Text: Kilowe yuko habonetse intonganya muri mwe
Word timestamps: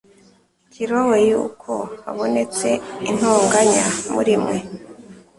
Kilowe 0.71 1.17
yuko 1.29 1.73
habonetse 2.03 2.69
intonganya 3.09 3.85
muri 4.13 4.33
mwe 4.43 4.57